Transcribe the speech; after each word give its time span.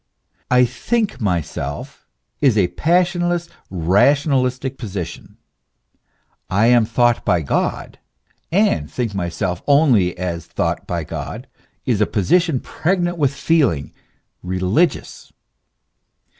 I 0.49 0.65
think 0.65 1.21
myself 1.21 2.07
is 2.41 2.57
a 2.57 2.69
passionless, 2.69 3.47
rationalistic 3.69 4.79
position; 4.79 5.37
I 6.49 6.65
am 6.69 6.85
thought 6.85 7.23
by 7.23 7.41
God, 7.41 7.99
and 8.51 8.89
think 8.89 9.13
myself 9.13 9.61
only 9.67 10.17
as 10.17 10.47
thought 10.47 10.87
by 10.87 11.03
God 11.03 11.45
is 11.85 12.01
a 12.01 12.07
position 12.07 12.59
pregnant 12.59 13.19
with 13.19 13.31
feeling, 13.35 13.93
religious. 14.41 15.31